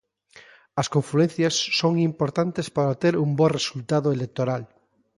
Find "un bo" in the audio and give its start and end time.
3.25-3.47